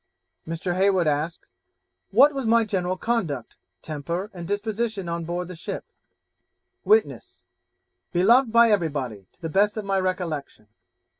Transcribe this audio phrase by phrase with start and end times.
[0.47, 0.75] Mr.
[0.75, 1.45] Heywood asked,
[2.09, 5.85] 'What was my general conduct, temper, and disposition on board the ship?'
[6.83, 7.43] Witness
[8.11, 10.69] 'Beloved by everybody, to the best of my recollection.'